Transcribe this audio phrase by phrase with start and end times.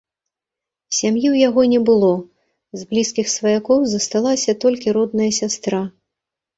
[0.99, 2.11] Сям'і ў яго не было,
[2.79, 5.89] з блізкіх сваякоў засталася толькі родная сястра.